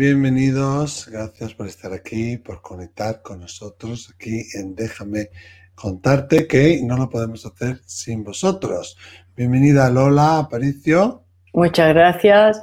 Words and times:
Bienvenidos. 0.00 1.10
Gracias 1.12 1.52
por 1.52 1.66
estar 1.66 1.92
aquí, 1.92 2.38
por 2.38 2.62
conectar 2.62 3.20
con 3.20 3.40
nosotros 3.40 4.10
aquí 4.14 4.44
en 4.54 4.74
Déjame 4.74 5.28
contarte 5.74 6.46
que 6.46 6.80
no 6.82 6.96
lo 6.96 7.10
podemos 7.10 7.44
hacer 7.44 7.82
sin 7.84 8.24
vosotros. 8.24 8.96
Bienvenida 9.36 9.90
Lola 9.90 10.38
Aparicio. 10.38 11.24
Muchas 11.52 11.92
gracias. 11.92 12.62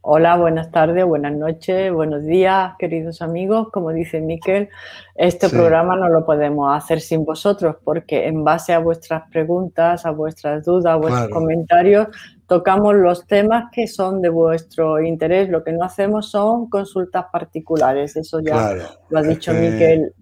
Hola, 0.00 0.38
buenas 0.38 0.70
tardes, 0.70 1.04
buenas 1.04 1.36
noches, 1.36 1.92
buenos 1.92 2.24
días, 2.24 2.72
queridos 2.78 3.20
amigos. 3.20 3.68
Como 3.70 3.90
dice 3.90 4.22
Miquel, 4.22 4.70
este 5.14 5.50
programa 5.50 5.94
no 5.94 6.08
lo 6.08 6.24
podemos 6.24 6.74
hacer 6.74 7.02
sin 7.02 7.26
vosotros 7.26 7.76
porque 7.84 8.28
en 8.28 8.44
base 8.44 8.72
a 8.72 8.78
vuestras 8.78 9.28
preguntas, 9.30 10.06
a 10.06 10.10
vuestras 10.10 10.64
dudas, 10.64 10.94
a 10.94 10.96
vuestros 10.96 11.28
comentarios, 11.28 12.06
tocamos 12.48 12.96
los 12.96 13.26
temas 13.26 13.66
que 13.70 13.86
son 13.86 14.20
de 14.20 14.30
vuestro 14.30 15.00
interés. 15.00 15.48
Lo 15.48 15.62
que 15.62 15.72
no 15.72 15.84
hacemos 15.84 16.30
son 16.30 16.68
consultas 16.68 17.26
particulares. 17.30 18.16
Eso 18.16 18.40
ya 18.40 18.74
lo 19.10 19.18
ha 19.18 19.22
dicho 19.22 19.52
Miquel 19.52 20.12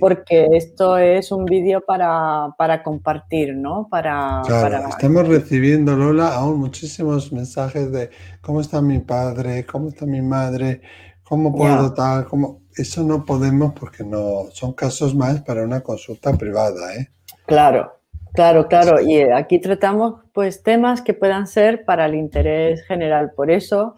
porque 0.00 0.46
esto 0.52 0.98
es 0.98 1.32
un 1.32 1.44
vídeo 1.44 1.82
para, 1.86 2.82
compartir, 2.82 3.56
¿no? 3.56 3.88
Para, 3.90 4.42
estamos 4.88 5.28
recibiendo, 5.28 5.96
Lola, 5.96 6.34
aún 6.34 6.60
muchísimos 6.60 7.32
mensajes 7.32 7.90
de 7.90 8.10
cómo 8.40 8.60
está 8.60 8.80
mi 8.80 9.00
padre, 9.00 9.66
cómo 9.66 9.88
está 9.88 10.06
mi 10.06 10.22
madre, 10.22 10.80
cómo 11.22 11.54
puedo 11.54 11.92
tal, 11.92 12.26
cómo... 12.26 12.62
Eso 12.76 13.02
no 13.02 13.24
podemos 13.24 13.72
porque 13.72 14.04
no 14.04 14.44
son 14.52 14.72
casos 14.72 15.12
más 15.12 15.42
para 15.42 15.64
una 15.64 15.80
consulta 15.80 16.32
privada, 16.34 16.94
¿eh? 16.94 17.08
Claro, 17.44 17.97
Claro, 18.34 18.68
claro, 18.68 19.00
y 19.00 19.20
aquí 19.20 19.58
tratamos 19.58 20.20
pues 20.32 20.62
temas 20.62 21.02
que 21.02 21.14
puedan 21.14 21.46
ser 21.46 21.84
para 21.84 22.06
el 22.06 22.14
interés 22.14 22.84
general. 22.86 23.32
Por 23.34 23.50
eso 23.50 23.96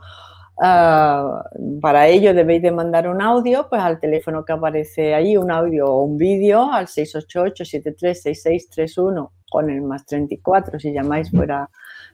Ah, 0.63 1.43
para 1.81 2.07
ello 2.09 2.35
debéis 2.35 2.61
de 2.61 2.71
mandar 2.71 3.09
un 3.09 3.23
audio 3.23 3.67
pues 3.71 3.81
al 3.81 3.99
teléfono 3.99 4.45
que 4.45 4.53
aparece 4.53 5.15
ahí, 5.15 5.39
un 5.39 5.51
audio 5.51 5.87
o 5.87 6.03
un 6.03 6.19
vídeo 6.19 6.71
al 6.71 6.87
688-736631 6.87 9.31
con 9.51 9.71
el 9.71 9.81
más 9.81 10.05
34 10.05 10.79
si 10.79 10.93
llamáis 10.93 11.31
fuera 11.31 11.71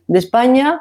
de 0.06 0.20
España. 0.20 0.80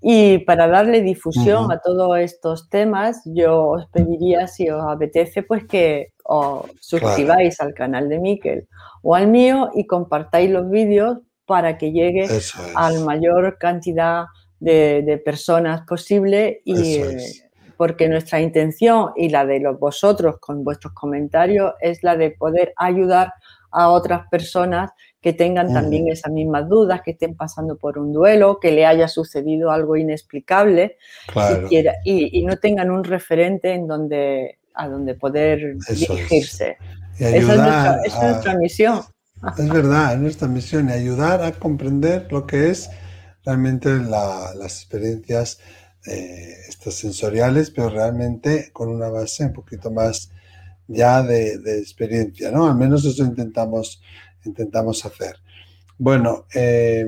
Y 0.00 0.38
para 0.38 0.68
darle 0.68 1.02
difusión 1.02 1.72
a 1.72 1.80
todos 1.80 2.16
estos 2.18 2.70
temas, 2.70 3.20
yo 3.24 3.70
os 3.70 3.88
pediría, 3.88 4.46
si 4.46 4.70
os 4.70 4.84
apetece, 4.86 5.42
pues 5.42 5.66
que 5.66 6.11
os 6.24 6.70
suscribáis 6.80 7.60
al 7.60 7.74
canal 7.74 8.08
de 8.08 8.18
Miquel 8.18 8.68
o 9.02 9.14
al 9.14 9.28
mío 9.28 9.70
y 9.74 9.86
compartáis 9.86 10.50
los 10.50 10.70
vídeos 10.70 11.18
para 11.46 11.78
que 11.78 11.92
llegue 11.92 12.28
a 12.74 12.90
la 12.90 13.00
mayor 13.00 13.58
cantidad 13.58 14.26
de, 14.60 15.20
personas 15.24 15.82
posible 15.86 16.62
y 16.64 17.02
porque 17.76 18.08
nuestra 18.08 18.40
intención 18.40 19.10
y 19.16 19.28
la 19.28 19.44
de 19.44 19.58
los 19.58 19.78
vosotros 19.78 20.36
con 20.38 20.62
vuestros 20.62 20.92
comentarios 20.92 21.74
es 21.80 22.02
la 22.04 22.16
de 22.16 22.30
poder 22.30 22.72
ayudar 22.76 23.32
a 23.72 23.88
otras 23.88 24.28
personas 24.30 24.90
que 25.20 25.32
tengan 25.32 25.72
también 25.72 26.08
esas 26.08 26.32
mismas 26.32 26.68
dudas, 26.68 27.00
que 27.02 27.12
estén 27.12 27.36
pasando 27.36 27.76
por 27.76 27.98
un 27.98 28.12
duelo, 28.12 28.58
que 28.60 28.72
le 28.72 28.84
haya 28.86 29.08
sucedido 29.08 29.70
algo 29.70 29.96
inexplicable 29.96 30.96
y, 32.04 32.44
no 32.44 32.56
tengan 32.56 32.90
un 32.90 33.04
referente 33.04 33.72
en 33.72 33.86
donde, 33.86 34.58
a 34.74 34.88
donde 34.88 35.14
poder 35.14 35.76
dirigirse. 35.88 36.76
esa, 37.18 38.00
es 38.04 38.14
nuestra, 38.14 38.56
misión. 38.56 39.02
Es 39.58 39.68
verdad, 39.68 40.14
es 40.14 40.20
nuestra 40.20 40.48
misión 40.48 40.88
y 40.88 40.92
ayudar 40.92 41.42
a 41.42 41.52
comprender 41.52 42.28
lo 42.30 42.46
que 42.46 42.70
es 42.70 42.90
realmente 43.44 43.90
las 43.98 44.76
experiencias 44.80 45.58
eh, 46.06 46.54
estas 46.68 46.94
sensoriales, 46.94 47.70
pero 47.70 47.88
realmente 47.88 48.70
con 48.72 48.88
una 48.88 49.08
base 49.08 49.44
un 49.44 49.52
poquito 49.52 49.90
más 49.90 50.30
ya 50.88 51.22
de, 51.22 51.54
experiencia, 51.78 52.50
¿no? 52.50 52.66
Al 52.66 52.76
menos 52.76 53.04
eso 53.04 53.24
intentamos, 53.24 54.02
intentamos 54.44 55.04
hacer. 55.04 55.36
Bueno, 55.98 56.46
eh, 56.54 57.06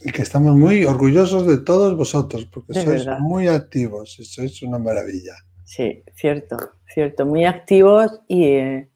y 0.00 0.12
que 0.12 0.22
estamos 0.22 0.54
muy 0.54 0.84
orgullosos 0.84 1.46
de 1.46 1.58
todos 1.58 1.96
vosotros, 1.96 2.46
porque 2.46 2.74
sois 2.74 3.06
muy 3.18 3.48
activos 3.48 4.18
y 4.20 4.24
sois 4.24 4.62
una 4.62 4.78
maravilla. 4.78 5.34
Sí, 5.64 6.02
cierto, 6.14 6.56
cierto, 6.88 7.26
muy 7.26 7.44
activos 7.44 8.20
y, 8.26 8.44
eh, 8.44 8.88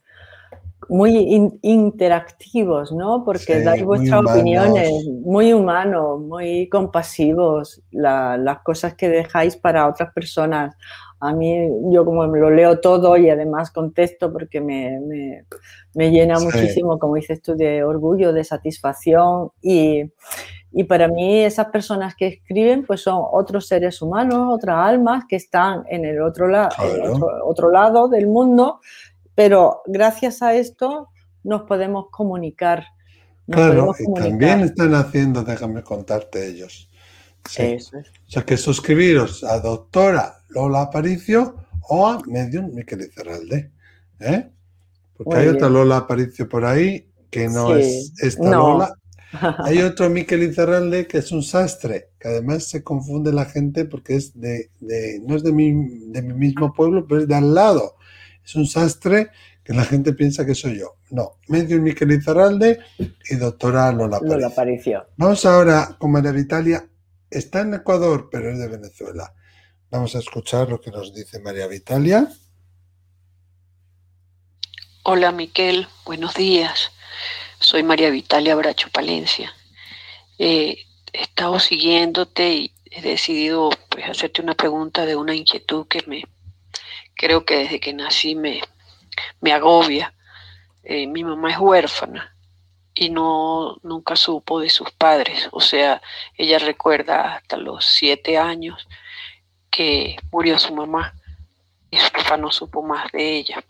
muy 0.89 1.51
interactivos, 1.63 2.93
¿no? 2.93 3.25
Porque 3.25 3.61
dais 3.61 3.85
vuestras 3.85 4.25
opiniones, 4.25 4.91
muy 5.25 5.53
humanos, 5.53 6.21
muy 6.21 6.69
compasivos, 6.69 7.83
las 7.91 8.59
cosas 8.61 8.95
que 8.95 9.09
dejáis 9.09 9.57
para 9.57 9.89
otras 9.89 10.13
personas. 10.13 10.77
A 11.21 11.33
mí, 11.33 11.69
yo 11.93 12.05
como 12.05 12.27
lo 12.27 12.51
leo 12.51 12.81
todo 12.81 13.17
y 13.17 13.31
además 13.31 13.71
contesto 13.71 14.33
porque 14.33 14.61
me, 14.61 15.01
me, 15.95 16.11
llena 16.11 16.41
muchísimo, 16.41 16.99
como 16.99 17.15
dices 17.15 17.41
tú, 17.41 17.55
de 17.55 17.85
orgullo, 17.85 18.33
de 18.33 18.45
satisfacción 18.45 19.51
y, 19.63 20.11
y 20.73 20.85
para 20.85 21.09
mí 21.09 21.41
esas 21.41 21.67
personas 21.67 22.15
que 22.15 22.27
escriben 22.29 22.85
pues 22.85 23.03
son 23.03 23.23
otros 23.33 23.67
seres 23.67 24.01
humanos, 24.01 24.49
otras 24.51 24.77
almas 24.79 25.25
que 25.29 25.37
están 25.37 25.85
en 25.89 26.05
el 26.05 26.23
otro, 26.23 26.47
otro 27.45 27.71
lado 27.71 28.09
del 28.09 28.27
mundo 28.27 28.81
pero 29.35 29.83
gracias 29.87 30.43
a 30.43 30.55
esto 30.55 31.09
nos 31.45 31.63
podemos 31.63 32.07
comunicar. 32.11 32.85
claro, 33.51 33.95
y 33.99 34.13
también 34.15 34.61
están 34.61 34.95
haciendo, 34.95 35.43
déjame 35.43 35.83
contarte 35.83 36.47
ellos. 36.47 36.89
Sí. 37.49 37.79
O 37.93 38.31
sea 38.31 38.45
que 38.45 38.57
suscribiros 38.57 39.43
a 39.43 39.59
doctora 39.59 40.39
Lola 40.51 40.83
Aparicio 40.83 41.57
o 41.89 42.07
a 42.07 42.21
Medium 42.27 42.73
Miquel 42.73 43.01
Izarralde. 43.01 43.73
¿eh? 44.21 44.49
Porque 45.17 45.37
hay 45.37 45.49
otra 45.49 45.69
Lola 45.69 45.99
Aparicio 45.99 46.49
por 46.49 46.65
ahí 46.65 47.09
que 47.31 47.49
no 47.49 47.75
es 47.75 48.13
esta 48.23 48.51
Lola. 48.51 48.95
Hay 49.65 49.79
otro 49.79 50.11
Miquel 50.11 50.43
Izarralde 50.43 51.07
que 51.07 51.19
es 51.19 51.33
un 51.33 51.43
sastre, 51.43 52.11
que 52.19 52.29
además 52.29 52.65
se 52.65 52.83
confunde 52.83 53.33
la 53.33 53.47
gente 53.47 53.85
porque 53.85 54.17
es 54.17 54.39
de, 54.39 54.71
no 55.27 55.37
es 55.37 55.43
de 55.43 55.53
mi, 55.53 55.73
de 56.11 56.23
mi 56.23 56.35
mismo 56.35 56.73
pueblo, 56.73 57.07
pero 57.07 57.23
es 57.23 57.29
de 57.29 57.35
al 57.35 57.55
lado 57.55 57.97
es 58.45 58.55
un 58.55 58.67
sastre 58.67 59.31
que 59.65 59.73
la 59.73 59.85
gente 59.85 60.13
piensa 60.13 60.45
que 60.45 60.55
soy 60.55 60.79
yo. 60.79 60.97
No, 61.11 61.39
medio 61.49 61.81
Miquel 61.81 62.13
Izarralde 62.13 62.81
y 62.99 63.37
doctora 63.37 63.93
Lola 63.93 64.21
Aparicio. 64.47 65.07
Vamos 65.17 65.45
ahora 65.45 65.97
con 65.99 66.11
María 66.11 66.33
Vitalia. 66.33 66.85
Está 67.31 67.61
en 67.61 67.75
Ecuador, 67.75 68.29
pero 68.31 68.51
es 68.51 68.59
de 68.59 68.69
Venezuela. 68.69 69.33
Vamos 69.91 70.17
a 70.17 70.19
escuchar 70.19 70.69
lo 70.69 70.81
que 70.81 70.91
nos 70.91 71.15
dice 71.15 71.39
María 71.41 71.67
Vitalia. 71.67 72.29
Hola 75.05 75.33
Miquel, 75.33 75.87
buenos 76.05 76.35
días. 76.35 76.93
Soy 77.63 77.85
María 77.85 78.11
Vitalia 78.11 78.57
Bracho 78.57 78.89
Palencia. 78.91 79.55
Eh, 80.37 80.85
he 81.13 81.23
estado 81.23 81.61
siguiéndote 81.61 82.51
y 82.51 82.75
he 82.91 83.01
decidido 83.03 83.71
pues, 83.89 84.05
hacerte 84.09 84.43
una 84.43 84.55
pregunta 84.55 85.07
de 85.07 85.15
una 85.15 85.33
inquietud 85.33 85.87
que 85.87 86.03
me, 86.09 86.25
creo 87.15 87.45
que 87.45 87.59
desde 87.59 87.79
que 87.79 87.93
nací 87.93 88.35
me, 88.35 88.63
me 89.41 89.53
agobia. 89.53 90.13
Eh, 90.83 91.07
mi 91.07 91.23
mamá 91.23 91.53
es 91.53 91.59
huérfana 91.59 92.37
y 92.95 93.11
no 93.11 93.77
nunca 93.85 94.17
supo 94.17 94.59
de 94.59 94.69
sus 94.69 94.91
padres. 94.91 95.49
O 95.53 95.61
sea, 95.61 96.03
ella 96.37 96.59
recuerda 96.59 97.37
hasta 97.37 97.57
los 97.57 97.85
siete 97.85 98.39
años 98.39 98.89
que 99.71 100.17
murió 100.33 100.59
su 100.59 100.75
mamá 100.75 101.15
y 101.93 101.97
su 101.99 102.11
papá 102.11 102.37
no 102.37 102.51
supo 102.51 102.83
más 102.83 103.13
de 103.13 103.37
ella. 103.37 103.63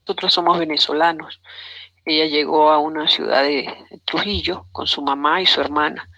Nosotros 0.00 0.34
somos 0.34 0.58
venezolanos. 0.58 1.40
Ella 2.04 2.26
llegó 2.26 2.70
a 2.70 2.78
una 2.78 3.08
ciudad 3.08 3.42
de 3.42 3.72
Trujillo 4.04 4.66
con 4.72 4.86
su 4.86 5.02
mamá 5.02 5.40
y 5.40 5.46
su 5.46 5.60
hermana 5.60 6.08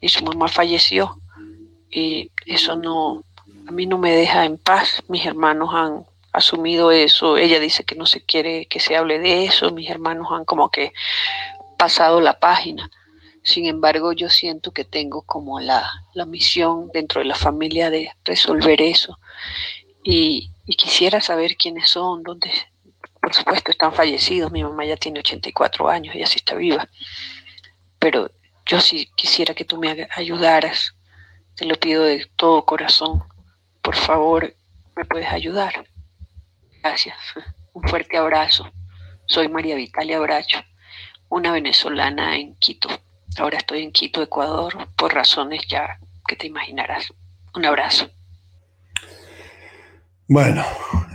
y 0.00 0.08
su 0.08 0.24
mamá 0.24 0.48
falleció 0.48 1.20
y 1.90 2.30
eso 2.46 2.76
no, 2.76 3.24
a 3.66 3.72
mí 3.72 3.86
no 3.86 3.98
me 3.98 4.12
deja 4.12 4.44
en 4.44 4.58
paz. 4.58 5.02
Mis 5.08 5.26
hermanos 5.26 5.70
han 5.72 6.06
asumido 6.32 6.90
eso. 6.90 7.36
Ella 7.36 7.58
dice 7.58 7.84
que 7.84 7.96
no 7.96 8.06
se 8.06 8.20
quiere 8.20 8.66
que 8.66 8.80
se 8.80 8.96
hable 8.96 9.18
de 9.18 9.44
eso. 9.44 9.70
Mis 9.72 9.90
hermanos 9.90 10.28
han 10.30 10.44
como 10.44 10.70
que 10.70 10.92
pasado 11.76 12.20
la 12.20 12.38
página. 12.38 12.90
Sin 13.42 13.66
embargo, 13.66 14.12
yo 14.12 14.28
siento 14.28 14.70
que 14.70 14.84
tengo 14.84 15.22
como 15.22 15.60
la, 15.60 15.90
misión 16.26 16.90
dentro 16.92 17.20
de 17.20 17.26
la 17.26 17.34
familia 17.34 17.90
de 17.90 18.12
resolver 18.24 18.80
eso. 18.82 19.18
Y, 20.04 20.50
y, 20.66 20.76
quisiera 20.76 21.20
saber 21.20 21.56
quiénes 21.56 21.90
son, 21.90 22.22
dónde, 22.22 22.50
por 23.30 23.36
supuesto, 23.36 23.70
están 23.70 23.92
fallecidos. 23.92 24.50
Mi 24.50 24.64
mamá 24.64 24.84
ya 24.84 24.96
tiene 24.96 25.20
84 25.20 25.88
años, 25.88 26.16
ella 26.16 26.26
sí 26.26 26.38
está 26.38 26.56
viva. 26.56 26.88
Pero 28.00 28.28
yo 28.66 28.80
sí 28.80 29.08
quisiera 29.14 29.54
que 29.54 29.64
tú 29.64 29.78
me 29.78 30.08
ayudaras. 30.16 30.96
Te 31.54 31.64
lo 31.64 31.76
pido 31.76 32.02
de 32.02 32.26
todo 32.34 32.64
corazón 32.64 33.22
por 33.82 33.94
favor, 33.94 34.54
¿me 34.96 35.04
puedes 35.04 35.28
ayudar? 35.28 35.86
Gracias. 36.82 37.16
Un 37.72 37.82
fuerte 37.88 38.16
abrazo. 38.16 38.70
Soy 39.26 39.48
María 39.48 39.76
Vitalia 39.76 40.18
Bracho, 40.18 40.58
una 41.28 41.52
venezolana 41.52 42.36
en 42.36 42.56
Quito. 42.56 42.88
Ahora 43.38 43.58
estoy 43.58 43.84
en 43.84 43.92
Quito, 43.92 44.22
Ecuador, 44.22 44.88
por 44.96 45.14
razones 45.14 45.62
ya 45.68 45.98
que 46.26 46.36
te 46.36 46.48
imaginarás. 46.48 47.12
Un 47.54 47.64
abrazo. 47.64 48.10
Bueno, 50.26 50.64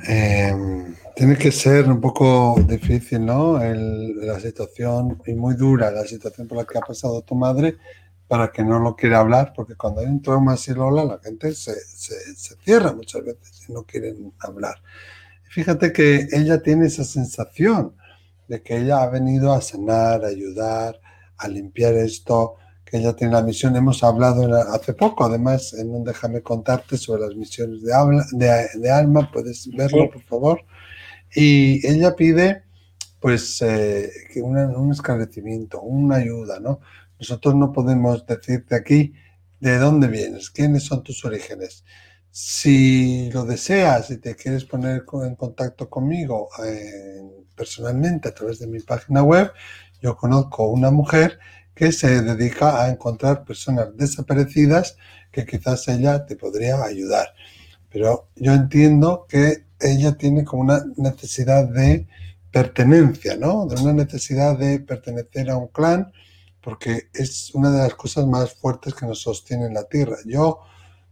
em, 0.07 0.95
tiene 1.15 1.37
que 1.37 1.51
ser 1.51 1.89
un 1.89 2.01
poco 2.01 2.55
difícil, 2.67 3.25
¿no? 3.25 3.59
la 3.59 4.39
situación, 4.39 5.21
y 5.25 5.33
muy 5.33 5.55
dura 5.55 5.91
la 5.91 6.03
situación 6.03 6.47
por 6.47 6.57
la 6.57 6.65
que 6.65 6.77
ha 6.77 6.81
pasado 6.81 7.21
tu 7.21 7.35
madre, 7.35 7.77
para 8.27 8.51
que 8.51 8.63
no 8.63 8.79
lo 8.79 8.95
quiera 8.95 9.19
hablar, 9.19 9.53
porque 9.55 9.75
cuando 9.75 10.01
hay 10.01 10.07
un 10.07 10.21
trauma 10.21 10.53
así, 10.53 10.73
Lola, 10.73 11.05
la 11.05 11.19
gente 11.19 11.53
se, 11.53 11.73
se 11.75 12.55
cierra 12.63 12.91
muchas 12.93 13.23
veces 13.23 13.65
y 13.67 13.73
no 13.73 13.83
quieren 13.83 14.33
hablar. 14.39 14.75
Fíjate 15.43 15.93
que 15.93 16.27
ella 16.31 16.61
tiene 16.61 16.87
esa 16.87 17.03
sensación 17.03 17.95
de 18.47 18.61
que 18.61 18.77
ella 18.77 19.01
ha 19.01 19.09
venido 19.09 19.53
a 19.53 19.61
sanar, 19.61 20.25
a 20.25 20.27
ayudar, 20.27 20.99
a 21.37 21.47
limpiar 21.47 21.93
esto, 21.95 22.55
que 22.83 22.97
ella 22.97 23.15
tiene 23.15 23.33
la 23.33 23.41
misión. 23.41 23.75
Hemos 23.75 24.03
hablado 24.03 24.53
hace 24.73 24.93
poco, 24.93 25.25
además, 25.25 25.73
en 25.73 25.91
un 25.91 26.03
Déjame 26.03 26.41
contarte 26.41 26.97
sobre 26.97 27.21
las 27.21 27.35
misiones 27.35 27.81
de, 27.81 28.67
de, 28.75 28.91
alma, 28.91 29.29
puedes 29.31 29.69
verlo, 29.75 30.09
por 30.09 30.21
favor. 30.23 30.61
Y 31.35 31.85
ella 31.85 32.15
pide, 32.15 32.63
pues, 33.19 33.61
eh, 33.61 34.09
un 34.37 34.91
esclarecimiento, 34.91 35.81
una 35.81 36.15
ayuda, 36.15 36.59
¿no? 36.59 36.79
Nosotros 37.19 37.55
no 37.55 37.71
podemos 37.71 38.25
decirte 38.25 38.75
aquí 38.75 39.13
de 39.59 39.77
dónde 39.77 40.07
vienes, 40.07 40.49
quiénes 40.49 40.83
son 40.83 41.03
tus 41.03 41.23
orígenes. 41.25 41.83
Si 42.31 43.29
lo 43.31 43.45
deseas 43.45 44.11
y 44.11 44.17
te 44.17 44.35
quieres 44.35 44.65
poner 44.65 45.03
en 45.23 45.35
contacto 45.35 45.89
conmigo 45.89 46.49
eh, 46.65 47.21
personalmente 47.55 48.29
a 48.29 48.33
través 48.33 48.59
de 48.59 48.67
mi 48.67 48.79
página 48.79 49.23
web, 49.23 49.51
yo 50.01 50.15
conozco 50.17 50.67
una 50.67 50.91
mujer 50.91 51.39
que 51.73 51.91
se 51.91 52.21
dedica 52.21 52.83
a 52.83 52.89
encontrar 52.89 53.43
personas 53.43 53.95
desaparecidas 53.95 54.97
que 55.31 55.45
quizás 55.45 55.87
ella 55.87 56.25
te 56.25 56.35
podría 56.35 56.81
ayudar. 56.83 57.27
Pero 57.89 58.29
yo 58.35 58.53
entiendo 58.53 59.25
que 59.27 59.64
ella 59.79 60.13
tiene 60.13 60.43
como 60.43 60.63
una 60.63 60.83
necesidad 60.97 61.67
de 61.67 62.07
pertenencia, 62.51 63.35
¿no? 63.35 63.65
De 63.65 63.81
una 63.81 63.93
necesidad 63.93 64.57
de 64.57 64.79
pertenecer 64.79 65.49
a 65.49 65.57
un 65.57 65.67
clan, 65.67 66.11
porque 66.61 67.09
es 67.13 67.53
una 67.53 67.71
de 67.71 67.79
las 67.79 67.95
cosas 67.95 68.25
más 68.25 68.53
fuertes 68.53 68.93
que 68.93 69.05
nos 69.05 69.21
sostiene 69.21 69.65
en 69.65 69.73
la 69.73 69.83
Tierra. 69.83 70.17
Yo, 70.25 70.61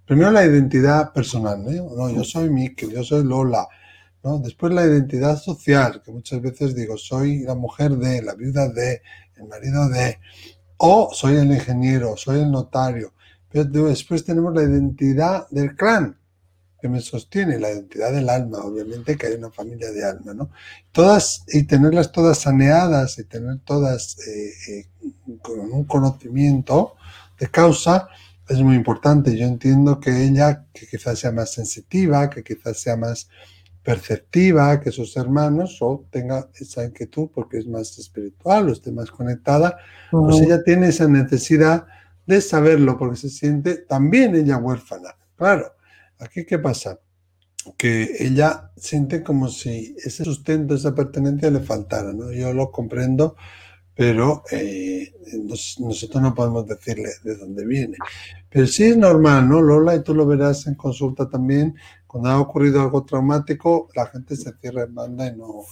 primero 0.06 0.32
la 0.32 0.46
identidad 0.46 1.12
personal, 1.12 1.64
¿no? 1.64 2.10
yo 2.10 2.24
soy 2.24 2.50
Miki, 2.50 2.90
yo 2.90 3.04
soy 3.04 3.24
Lola, 3.24 3.68
¿no? 4.24 4.40
Después 4.40 4.74
la 4.74 4.86
identidad 4.86 5.38
social, 5.38 6.02
que 6.04 6.12
muchas 6.12 6.42
veces 6.42 6.74
digo, 6.76 6.98
soy 6.98 7.40
la 7.44 7.56
mujer 7.56 7.92
de, 7.98 8.22
la 8.22 8.36
viuda 8.36 8.70
de, 8.70 9.02
el 9.36 9.48
marido 9.48 9.90
de, 9.90 10.20
o 10.78 11.10
soy 11.14 11.36
el 11.36 11.52
ingeniero, 11.52 12.16
soy 12.16 12.40
el 12.40 12.52
notario. 12.52 13.14
Pero 13.50 13.66
después 13.66 14.24
tenemos 14.24 14.56
la 14.56 14.64
identidad 14.64 15.48
del 15.50 15.76
clan 15.76 16.18
que 16.84 16.90
me 16.90 17.00
sostiene, 17.00 17.60
la 17.60 17.72
identidad 17.72 18.12
del 18.12 18.28
alma, 18.28 18.58
obviamente 18.58 19.16
que 19.16 19.28
hay 19.28 19.36
una 19.36 19.50
familia 19.50 19.90
de 19.94 20.04
alma, 20.04 20.34
¿no? 20.34 20.50
Todas, 20.92 21.46
y 21.48 21.64
tenerlas 21.64 22.12
todas 22.12 22.40
saneadas 22.40 23.18
y 23.20 23.24
tener 23.24 23.60
todas 23.60 24.18
eh, 24.28 24.52
eh, 24.68 24.86
con 25.42 25.62
un 25.62 25.86
conocimiento 25.86 26.96
de 27.40 27.48
causa 27.48 28.10
es 28.50 28.60
muy 28.60 28.76
importante. 28.76 29.38
Yo 29.38 29.46
entiendo 29.46 30.02
que 30.02 30.26
ella, 30.26 30.66
que 30.74 30.86
quizás 30.86 31.20
sea 31.20 31.32
más 31.32 31.54
sensitiva, 31.54 32.30
que 32.30 32.44
quizás 32.44 32.82
sea 32.82 32.98
más 32.98 33.30
perceptiva 33.82 34.82
que 34.82 34.92
sus 34.92 35.16
hermanos 35.16 35.78
o 35.80 36.06
tenga 36.12 36.50
esa 36.56 36.84
inquietud 36.84 37.30
porque 37.34 37.60
es 37.60 37.66
más 37.66 37.98
espiritual 37.98 38.68
o 38.68 38.74
esté 38.74 38.92
más 38.92 39.10
conectada, 39.10 39.78
pues 40.12 40.42
ella 40.42 40.62
tiene 40.66 40.90
esa 40.90 41.08
necesidad 41.08 41.86
de 42.26 42.42
saberlo 42.42 42.98
porque 42.98 43.16
se 43.16 43.30
siente 43.30 43.78
también 43.78 44.36
ella 44.36 44.58
huérfana. 44.58 45.16
Claro, 45.38 45.72
aquí 46.20 46.46
qué 46.46 46.60
pasa? 46.60 47.00
Que 47.78 48.18
ella 48.20 48.72
siente 48.76 49.24
como 49.24 49.48
si 49.48 49.96
ese 50.04 50.24
sustento, 50.24 50.76
esa 50.76 50.94
pertenencia 50.94 51.50
le 51.50 51.62
faltara, 51.62 52.12
¿no? 52.14 52.32
Yo 52.32 52.54
lo 52.54 52.72
comprendo, 52.72 53.36
pero 53.96 54.44
eh, 54.52 55.14
nosotros 55.80 56.22
no 56.22 56.34
podemos 56.34 56.66
decirle 56.66 57.10
de 57.24 57.38
dónde 57.38 57.66
viene. 57.66 57.98
Pero 58.50 58.68
sí 58.68 58.86
es 58.86 58.98
normal, 58.98 59.48
¿no, 59.48 59.62
Lola? 59.62 59.96
Y 59.96 60.04
tú 60.04 60.14
lo 60.14 60.26
verás 60.26 60.68
en 60.68 60.76
consulta 60.76 61.30
también, 61.30 61.76
cuando 62.08 62.30
ha 62.30 62.40
ocurrido 62.40 62.82
algo 62.82 63.04
traumático, 63.04 63.90
la 63.96 64.06
gente 64.08 64.36
se 64.36 64.52
cierra 64.62 64.84
en 64.84 64.94
banda 64.94 65.28
y 65.28 65.36
no, 65.36 65.64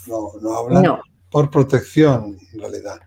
no, 0.42 0.58
habla 0.58 1.02
por 1.30 1.50
protección, 1.50 2.38
en 2.54 2.60
realidad. 2.60 3.00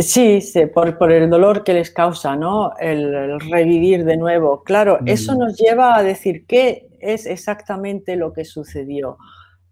Sí, 0.00 0.40
sí 0.40 0.66
por, 0.66 0.98
por, 0.98 1.12
el 1.12 1.30
dolor 1.30 1.62
que 1.62 1.72
les 1.72 1.90
causa, 1.90 2.34
¿no? 2.34 2.72
El, 2.78 3.40
revivir 3.40 4.04
de 4.04 4.16
nuevo. 4.16 4.62
Claro, 4.64 4.98
eso 5.06 5.34
mm. 5.34 5.38
nos 5.38 5.56
lleva 5.56 5.96
a 5.96 6.02
decir 6.02 6.46
qué 6.46 6.88
es 7.00 7.26
exactamente 7.26 8.16
lo 8.16 8.32
que 8.32 8.44
sucedió. 8.44 9.18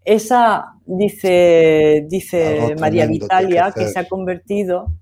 Esa, 0.05 0.73
dice, 0.85 2.05
dice 2.09 2.75
María 2.79 3.05
Vitalia, 3.05 3.71
que, 3.73 3.81
que 3.81 3.87
se 3.89 3.99
ha 3.99 4.07
convertido, 4.07 4.93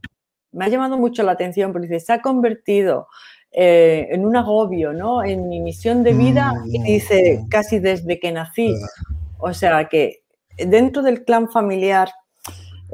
me 0.51 0.65
ha 0.65 0.69
llamado 0.69 0.97
mucho 0.97 1.23
la 1.23 1.33
atención 1.33 1.71
porque 1.71 1.87
dice, 1.87 2.05
se 2.05 2.13
ha 2.13 2.21
convertido 2.21 3.07
eh, 3.53 4.07
en 4.11 4.25
un 4.25 4.37
agobio, 4.37 4.93
¿no? 4.93 5.23
En 5.23 5.49
mi 5.49 5.59
misión 5.59 6.03
de 6.03 6.13
vida, 6.13 6.53
y 6.67 6.79
mm, 6.79 6.83
dice, 6.83 7.45
casi 7.49 7.79
desde 7.79 8.17
que 8.17 8.31
nací. 8.31 8.73
O 9.39 9.53
sea 9.53 9.89
que 9.89 10.23
dentro 10.57 11.01
del 11.01 11.25
clan 11.25 11.49
familiar, 11.49 12.09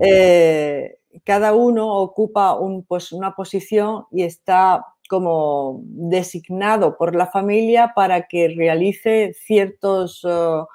eh, 0.01 0.96
cada 1.27 1.53
uno 1.53 1.93
ocupa 1.93 2.55
un, 2.55 2.85
pues, 2.85 3.11
una 3.11 3.35
posición 3.35 4.05
y 4.11 4.23
está 4.23 4.85
como 5.09 5.81
designado 5.83 6.97
por 6.97 7.15
la 7.15 7.27
familia 7.27 7.91
para 7.93 8.27
que 8.29 8.47
realice 8.55 9.33
ciertos, 9.33 10.23
uh, 10.23 10.65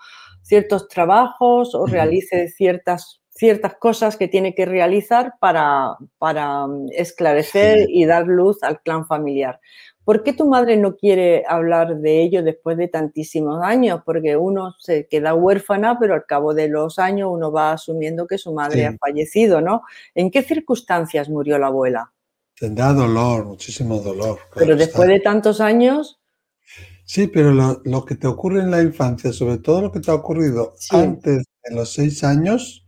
ciertos 0.42 0.88
trabajos 0.88 1.74
o 1.74 1.86
realice 1.86 2.48
ciertas 2.48 3.22
ciertas 3.34 3.76
cosas 3.76 4.18
que 4.18 4.28
tiene 4.28 4.54
que 4.54 4.66
realizar 4.66 5.32
para, 5.40 5.96
para 6.18 6.66
mm, 6.66 6.88
esclarecer 6.92 7.86
y 7.88 8.04
dar 8.04 8.26
luz 8.26 8.62
al 8.62 8.82
clan 8.82 9.06
familiar. 9.06 9.58
¿Por 10.04 10.24
qué 10.24 10.32
tu 10.32 10.48
madre 10.48 10.76
no 10.76 10.96
quiere 10.96 11.44
hablar 11.46 11.98
de 11.98 12.22
ello 12.22 12.42
después 12.42 12.76
de 12.76 12.88
tantísimos 12.88 13.62
años? 13.62 14.00
Porque 14.04 14.36
uno 14.36 14.74
se 14.78 15.06
queda 15.06 15.34
huérfana, 15.34 15.98
pero 16.00 16.14
al 16.14 16.26
cabo 16.26 16.54
de 16.54 16.68
los 16.68 16.98
años 16.98 17.28
uno 17.32 17.52
va 17.52 17.72
asumiendo 17.72 18.26
que 18.26 18.38
su 18.38 18.52
madre 18.52 18.86
ha 18.86 18.96
fallecido, 18.98 19.60
¿no? 19.60 19.82
¿En 20.14 20.30
qué 20.30 20.42
circunstancias 20.42 21.28
murió 21.28 21.58
la 21.58 21.68
abuela? 21.68 22.12
Tendrá 22.58 22.92
dolor, 22.92 23.44
muchísimo 23.44 23.98
dolor. 24.00 24.38
pero 24.54 24.76
después 24.76 25.08
de 25.08 25.20
tantos 25.20 25.60
años... 25.60 26.18
Sí, 27.04 27.26
pero 27.26 27.52
lo, 27.52 28.04
que 28.04 28.14
te 28.14 28.26
ocurre 28.26 28.60
en 28.60 28.70
la 28.70 28.80
infancia, 28.80 29.32
sobre 29.32 29.58
todo 29.58 29.82
lo 29.82 29.92
que 29.92 30.00
te 30.00 30.10
ha 30.10 30.14
ocurrido 30.14 30.74
antes 30.90 31.44
de 31.64 31.74
los 31.74 31.92
seis 31.92 32.24
años, 32.24 32.81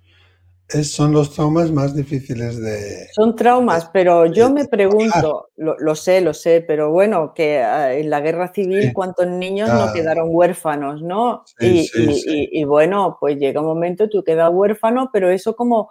son 0.83 1.13
los 1.13 1.33
traumas 1.33 1.71
más 1.71 1.95
difíciles 1.95 2.61
de... 2.61 3.09
Son 3.13 3.37
traumas, 3.37 3.91
pero 3.93 4.27
yo 4.27 4.51
me 4.51 4.67
pregunto, 4.67 5.49
lo, 5.57 5.95
sé, 5.95 6.21
lo 6.21 6.35
sé, 6.35 6.65
pero 6.67 6.91
bueno, 6.91 7.33
que 7.35 7.63
ah, 7.63 7.95
en 7.95 8.11
la 8.11 8.21
guerra 8.21 8.53
civil 8.53 8.93
cuántos 8.95 9.27
niños 9.27 9.69
no 9.69 9.93
quedaron 9.93 10.29
huérfanos, 10.31 11.03
¿no? 11.03 11.45
y, 11.61 12.65
bueno, 12.65 13.19
pues 13.21 13.39
llega 13.39 13.61
un 13.61 13.67
momento 13.67 14.09
tú 14.09 14.25
quedas 14.25 14.51
huérfano, 14.53 15.11
pero 15.13 15.31
eso 15.31 15.55
como, 15.55 15.91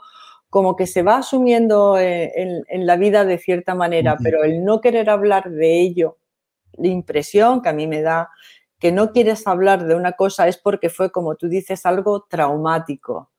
como 0.50 0.76
que 0.76 0.88
se 0.88 1.04
va 1.04 1.18
asumiendo 1.18 1.98
eh, 1.98 2.32
en, 2.36 2.86
la 2.86 2.96
vida 2.96 3.26
de 3.26 3.38
cierta 3.38 3.76
manera, 3.76 4.18
pero 4.22 4.44
el 4.44 4.66
no 4.66 4.82
querer 4.82 5.10
hablar 5.10 5.50
de 5.50 5.82
ello, 5.82 6.18
la 6.74 6.88
impresión 6.88 7.62
que 7.62 7.70
a 7.70 7.74
mí 7.74 7.88
me 7.88 8.02
da 8.02 8.30
que 8.80 8.92
no 8.92 9.14
quieres 9.14 9.48
hablar 9.48 9.86
de 9.86 9.96
una 9.96 10.12
cosa 10.12 10.48
es 10.48 10.58
porque 10.58 10.90
fue, 10.90 11.10
como 11.10 11.36
tú 11.36 11.48
dices, 11.48 11.86
algo 11.86 12.26
traumático. 12.30 13.32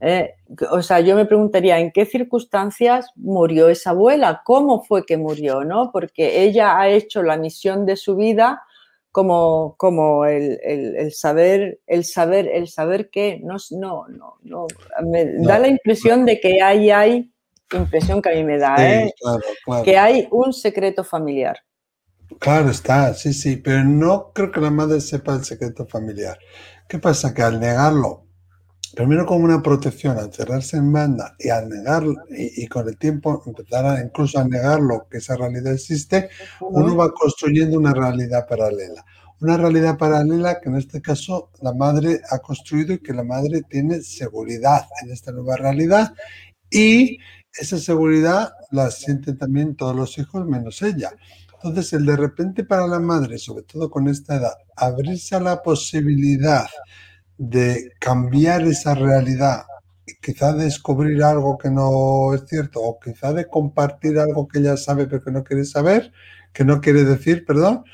Eh, 0.00 0.34
o 0.70 0.82
sea, 0.82 1.00
yo 1.00 1.16
me 1.16 1.24
preguntaría 1.24 1.78
en 1.78 1.90
qué 1.90 2.04
circunstancias 2.04 3.10
murió 3.16 3.68
esa 3.68 3.90
abuela, 3.90 4.42
cómo 4.44 4.84
fue 4.84 5.06
que 5.06 5.16
murió, 5.16 5.64
¿no? 5.64 5.90
Porque 5.90 6.42
ella 6.42 6.78
ha 6.78 6.88
hecho 6.88 7.22
la 7.22 7.38
misión 7.38 7.86
de 7.86 7.96
su 7.96 8.16
vida 8.16 8.62
como, 9.10 9.76
como 9.78 10.26
el, 10.26 11.10
saber, 11.12 11.80
el 11.86 12.04
saber, 12.04 12.48
el 12.48 12.68
saber 12.68 13.08
que 13.08 13.40
no, 13.42 13.56
no, 13.70 14.04
no, 14.42 14.66
me 15.06 15.24
da 15.38 15.58
la 15.58 15.68
impresión 15.68 16.26
de 16.26 16.38
que 16.38 16.60
ahí 16.60 16.90
hay, 16.90 17.32
impresión 17.72 18.20
que 18.20 18.28
a 18.28 18.34
mí 18.34 18.44
me 18.44 18.58
da, 18.58 18.76
¿eh? 18.78 19.14
que 19.82 19.96
hay 19.96 20.28
un 20.30 20.52
secreto 20.52 21.02
familiar. 21.02 21.58
Claro 22.38 22.68
está, 22.68 23.14
sí, 23.14 23.32
sí, 23.32 23.56
pero 23.56 23.84
no 23.84 24.32
creo 24.34 24.52
que 24.52 24.60
la 24.60 24.70
madre 24.70 25.00
sepa 25.00 25.34
el 25.34 25.44
secreto 25.44 25.86
familiar. 25.86 26.38
¿Qué 26.86 26.98
pasa? 26.98 27.32
Que 27.32 27.42
al 27.42 27.58
negarlo 27.58 28.25
primero 28.96 29.26
como 29.26 29.44
una 29.44 29.62
protección 29.62 30.18
al 30.18 30.32
cerrarse 30.32 30.78
en 30.78 30.90
banda 30.90 31.36
y 31.38 31.50
al 31.50 31.68
negarlo, 31.68 32.14
y, 32.30 32.66
con 32.66 32.88
el 32.88 32.96
tiempo 32.96 33.42
empezar 33.44 33.84
a, 33.84 34.00
incluso 34.02 34.38
a 34.38 34.48
negarlo 34.48 35.06
que 35.10 35.18
esa 35.18 35.36
realidad 35.36 35.74
existe, 35.74 36.30
uno 36.60 36.96
va 36.96 37.12
construyendo 37.12 37.78
una 37.78 37.92
realidad 37.92 38.46
paralela. 38.48 39.04
Una 39.38 39.58
realidad 39.58 39.98
paralela 39.98 40.60
que 40.60 40.70
en 40.70 40.76
este 40.76 41.02
caso 41.02 41.50
la 41.60 41.74
madre 41.74 42.22
ha 42.30 42.38
construido 42.38 42.94
y 42.94 43.00
que 43.00 43.12
la 43.12 43.22
madre 43.22 43.60
tiene 43.68 44.00
seguridad 44.00 44.86
en 45.02 45.12
esta 45.12 45.30
nueva 45.30 45.56
realidad 45.56 46.14
y 46.70 47.18
esa 47.52 47.76
seguridad 47.76 48.54
la 48.70 48.90
sienten 48.90 49.36
también 49.36 49.76
todos 49.76 49.94
los 49.94 50.16
hijos 50.16 50.46
menos 50.46 50.80
ella. 50.80 51.10
Entonces, 51.52 51.92
el 51.92 52.06
de 52.06 52.16
repente 52.16 52.64
para 52.64 52.86
la 52.86 52.98
madre, 52.98 53.36
sobre 53.36 53.64
todo 53.64 53.90
con 53.90 54.08
esta 54.08 54.36
edad, 54.36 54.54
abrirse 54.74 55.36
a 55.36 55.40
la 55.40 55.62
posibilidad 55.62 56.66
de 57.38 57.92
cambiar 58.00 58.62
esa 58.62 58.94
realidad, 58.94 59.64
quizá 60.22 60.52
descubrir 60.52 61.22
algo 61.22 61.58
que 61.58 61.70
no 61.70 62.34
es 62.34 62.44
cierto, 62.46 62.80
o 62.82 62.98
quizá 62.98 63.32
de 63.32 63.46
compartir 63.46 64.18
algo 64.18 64.48
que 64.48 64.60
ella 64.60 64.76
sabe 64.76 65.06
pero 65.06 65.22
que 65.22 65.30
no 65.30 65.44
quiere 65.44 65.64
saber, 65.64 66.12
que 66.52 66.64
no 66.64 66.80
quiere 66.80 67.04
decir, 67.04 67.44
perdón, 67.44 67.84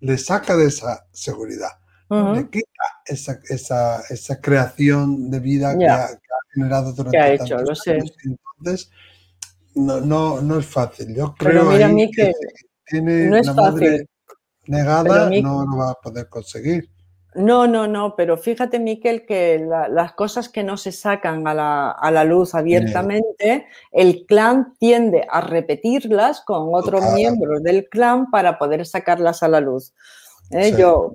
le 0.00 0.18
saca 0.18 0.56
de 0.56 0.66
esa 0.66 1.06
seguridad. 1.12 1.70
Le 2.08 2.48
quita 2.48 2.84
esa, 3.04 3.40
esa, 3.48 4.00
esa, 4.08 4.40
creación 4.40 5.28
de 5.28 5.40
vida 5.40 5.76
que 5.76 5.88
ha, 5.88 6.08
generado 6.54 6.92
durante 6.92 7.18
ha 7.18 7.32
hecho, 7.32 7.58
lo 7.58 7.74
sé. 7.74 7.98
Entonces, 8.24 8.90
no, 9.74 10.00
no, 10.00 10.40
no 10.40 10.58
es 10.58 10.66
fácil. 10.66 11.14
Yo 11.14 11.34
creo 11.34 11.70
que, 11.70 12.32
tiene 12.86 13.26
no 13.26 13.36
es 13.36 13.52
fácil. 13.52 14.08
negada, 14.68 15.28
no 15.30 15.66
lo 15.66 15.76
va 15.78 15.90
a 15.90 15.94
poder 15.94 16.28
conseguir. 16.28 16.88
No, 17.36 17.66
no, 17.66 17.86
no, 17.86 18.16
pero 18.16 18.38
fíjate, 18.38 18.78
Miquel, 18.78 19.26
que 19.26 19.58
las 19.90 20.12
cosas 20.14 20.48
que 20.48 20.62
no 20.62 20.78
se 20.78 20.90
sacan 20.90 21.46
a 21.46 21.52
la, 21.52 21.90
a 21.90 22.10
la 22.10 22.24
luz 22.24 22.54
abiertamente, 22.54 23.66
el 23.92 24.24
clan 24.26 24.74
tiende 24.78 25.26
a 25.28 25.42
repetirlas 25.42 26.40
con 26.40 26.74
otros 26.74 27.12
miembros 27.12 27.62
del 27.62 27.88
clan 27.90 28.30
para 28.30 28.58
poder 28.58 28.86
sacarlas 28.86 29.42
a 29.42 29.48
la 29.48 29.60
luz. 29.60 29.92
¿eh? 30.50 30.74
Yo, 30.78 31.12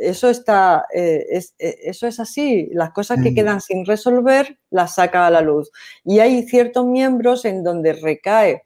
eso 0.00 0.30
está, 0.30 0.86
eh, 0.94 1.26
es, 1.30 1.54
eh, 1.58 1.78
eso 1.82 2.06
es 2.06 2.20
así. 2.20 2.68
Las 2.72 2.92
cosas 2.92 3.20
que 3.22 3.32
mm. 3.32 3.34
quedan 3.34 3.60
sin 3.60 3.84
resolver 3.84 4.58
las 4.70 4.94
saca 4.94 5.26
a 5.26 5.30
la 5.30 5.40
luz. 5.40 5.72
Y 6.04 6.20
hay 6.20 6.44
ciertos 6.44 6.86
miembros 6.86 7.44
en 7.44 7.64
donde 7.64 7.92
recae 7.94 8.62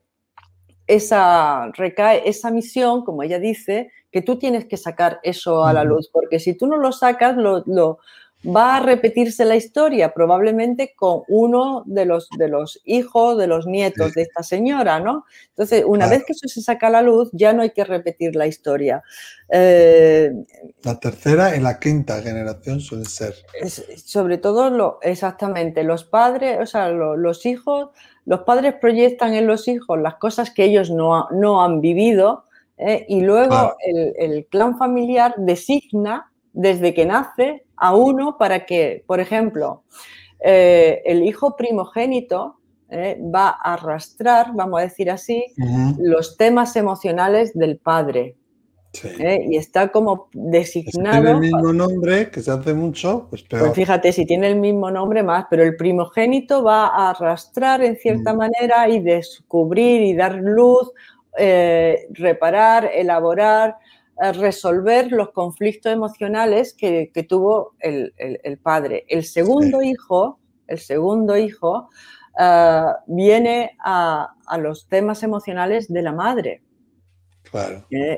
esa, 0.87 1.71
recae 1.73 2.29
esa 2.29 2.50
misión, 2.50 3.05
como 3.05 3.23
ella 3.23 3.38
dice, 3.38 3.91
que 4.14 4.23
tú 4.23 4.37
tienes 4.37 4.66
que 4.66 4.76
sacar 4.76 5.18
eso 5.25 5.64
a 5.64 5.73
la 5.73 5.83
luz, 5.83 6.09
porque 6.09 6.38
si 6.38 6.54
tú 6.54 6.68
no 6.68 6.76
lo 6.76 6.92
sacas, 6.92 7.37
lo, 7.37 7.99
va 8.47 8.76
a 8.76 8.80
repetirse 8.80 9.44
la 9.44 9.56
historia, 9.56 10.14
probablemente 10.14 10.94
con 10.94 11.23
uno 11.26 11.83
de 11.85 12.04
los, 12.04 12.28
de 12.38 12.47
los 12.47 12.80
hijos, 12.85 13.37
de 13.37 13.49
los 13.49 13.66
nietos 13.66 14.14
de 14.14 14.23
esta 14.23 14.44
señora, 14.44 15.00
¿no? 15.00 15.25
Entonces, 15.49 15.83
una 15.85 16.06
vez 16.06 16.23
que 16.25 16.33
eso 16.33 16.47
se 16.47 16.62
saca 16.62 16.87
a 16.87 16.90
la 16.90 17.02
luz, 17.02 17.28
ya 17.33 17.52
no 17.54 17.62
hay 17.62 17.71
que 17.71 17.83
repetir 17.83 18.37
la 18.37 18.47
historia. 18.47 19.02
Eh, 19.49 20.30
la 20.85 21.00
tercera 21.00 21.56
y 21.56 21.61
la 21.61 21.80
quinta 21.80 22.23
generación 22.23 22.78
suelen 22.78 23.06
ser. 23.06 23.35
sobre 23.97 24.38
todo, 24.38 24.71
lo, 24.71 25.00
exactamente, 25.02 25.83
los 25.83 26.04
padres, 26.04 26.61
o 26.61 26.66
sea, 26.66 26.88
los 26.90 27.47
hijos, 27.47 27.88
los 28.26 28.42
padres 28.42 28.75
proyectan 28.80 29.35
en 29.35 29.49
los 29.49 29.66
hijos 29.66 29.99
las 29.99 30.14
cosas 30.18 30.52
que 30.52 30.62
ellos 30.62 30.88
no, 30.92 31.26
no 31.33 31.64
han 31.64 31.80
vivido 31.80 32.44
¿eh? 32.78 33.04
y 33.09 33.21
luego 33.21 33.76
el, 33.81 34.47
clan 34.47 34.78
familiar 34.78 35.35
designa 35.37 36.31
desde 36.52 36.95
que 36.95 37.07
nace 37.07 37.64
a 37.76 37.95
uno 37.95 38.37
para 38.38 38.66
que, 38.66 39.04
por 39.07 39.21
ejemplo, 39.21 39.83
eh, 40.40 41.02
el 41.04 41.25
hijo 41.25 41.57
primogénito 41.57 42.61
¿eh? 42.90 43.19
va 43.23 43.49
a 43.49 43.75
arrastrar, 43.75 44.52
vamos 44.54 44.81
a 44.81 44.83
decir 44.85 45.11
así, 45.11 45.45
los 45.99 46.37
temas 46.37 46.76
emocionales 46.76 47.54
del 47.54 47.78
padre. 47.78 48.37
Y 49.19 49.57
está 49.57 49.88
como 49.88 50.28
designado. 50.33 51.16
Si 51.16 51.23
tiene 51.23 51.31
el 51.31 51.40
mismo 51.40 51.73
nombre, 51.73 52.31
que 52.31 52.40
se 52.43 52.50
hace 52.50 52.75
mucho, 52.75 53.26
pues 53.28 53.43
peor. 53.43 53.62
Pues 53.62 53.75
fíjate, 53.75 54.12
si 54.12 54.25
tiene 54.25 54.49
el 54.49 54.57
mismo 54.57 54.90
nombre 54.90 55.23
más, 55.23 55.47
pero 55.50 55.64
el 55.64 55.76
primogénito 55.76 56.62
va 56.62 56.87
a 56.87 57.11
arrastrar 57.11 57.83
en 57.83 57.97
cierta 57.97 58.33
mm. 58.33 58.37
manera 58.37 58.88
y 58.88 59.00
descubrir 59.00 60.02
y 60.02 60.14
dar 60.14 60.37
luz 60.37 60.93
eh, 61.37 62.07
reparar, 62.11 62.91
elaborar, 62.93 63.76
eh, 64.23 64.33
resolver 64.33 65.11
los 65.11 65.31
conflictos 65.31 65.93
emocionales 65.93 66.75
que, 66.75 67.11
tuvo 67.29 67.75
el, 67.81 68.12
padre. 68.62 69.05
El 69.09 69.25
segundo 69.25 69.83
hijo, 69.83 70.38
el 70.67 70.79
segundo 70.79 71.37
hijo, 71.37 71.91
eh, 72.38 72.85
viene 73.07 73.76
a, 73.85 74.35
los 74.59 74.87
temas 74.88 75.23
emocionales 75.23 75.93
de 75.93 76.03
la 76.03 76.12
madre. 76.12 76.62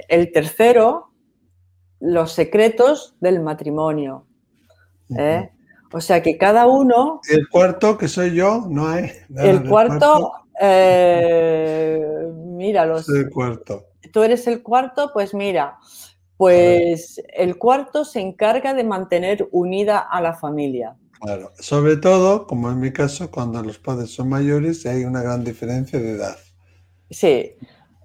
el 0.09 0.33
tercero, 0.33 1.11
los 2.01 2.33
secretos 2.33 3.17
del 3.21 3.41
matrimonio. 3.41 4.27
O 5.93 6.01
sea 6.01 6.23
que 6.23 6.37
cada 6.37 6.67
uno. 6.67 7.21
el 7.31 7.49
cuarto, 7.49 7.97
que 7.97 8.09
soy 8.09 8.35
yo, 8.35 8.67
no 8.69 8.89
hay. 8.89 9.13
el 9.37 9.67
cuarto, 9.67 10.33
eh, 10.61 12.01
mira, 12.35 12.87
los, 12.87 13.09
el 13.09 13.31
cuarto. 13.31 13.87
Tú 14.13 14.23
eres 14.23 14.47
el 14.47 14.63
cuarto, 14.63 15.11
pues 15.13 15.35
mira, 15.35 15.79
pues 16.37 17.21
el 17.35 17.59
cuarto 17.59 18.05
se 18.05 18.21
encarga 18.21 18.75
de 18.75 18.85
mantener 18.85 19.49
unida 19.53 19.99
a 19.99 20.21
la 20.21 20.35
familia. 20.35 20.97
Claro, 21.21 21.53
sobre 21.59 21.97
todo, 21.97 22.47
como 22.47 22.71
en 22.71 22.79
mi 22.79 22.93
caso, 22.93 23.31
cuando 23.31 23.63
los 23.63 23.79
padres 23.79 24.11
son 24.11 24.29
mayores 24.29 24.85
y 24.85 24.89
hay 24.89 25.05
una 25.05 25.23
gran 25.23 25.45
diferencia 25.45 25.99
de 25.99 26.11
edad. 26.13 26.37
Sí, 27.11 27.53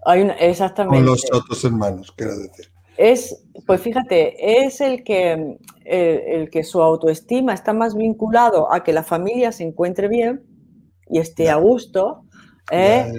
hay 0.05 0.21
una, 0.21 0.33
exactamente. 0.33 0.97
Con 0.97 1.05
los 1.05 1.25
otros 1.31 1.63
hermanos, 1.65 2.13
quiero 2.15 2.37
decir. 2.37 2.71
Es, 2.97 3.43
pues 3.65 3.81
fíjate, 3.81 4.65
es 4.65 4.79
el 4.79 5.03
que, 5.03 5.57
el 5.85 6.49
que 6.49 6.63
su 6.63 6.81
autoestima 6.81 7.53
está 7.53 7.73
más 7.73 7.95
vinculado 7.95 8.71
a 8.71 8.83
que 8.83 8.93
la 8.93 9.03
familia 9.03 9.51
se 9.51 9.63
encuentre 9.63 10.07
bien 10.07 10.43
y 11.09 11.19
esté 11.19 11.49
a 11.49 11.55
gusto 11.55 12.25
¿eh? 12.69 13.11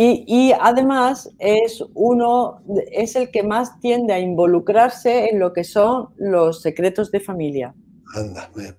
Y, 0.00 0.52
además 0.60 1.28
es 1.40 1.82
uno, 1.94 2.62
es 2.92 3.16
el 3.16 3.32
que 3.32 3.42
más 3.42 3.80
tiende 3.80 4.12
a 4.12 4.20
involucrarse 4.20 5.30
en 5.30 5.40
lo 5.40 5.52
que 5.52 5.64
son 5.64 6.10
los 6.16 6.62
secretos 6.62 7.10
de 7.10 7.18
familia. 7.18 7.74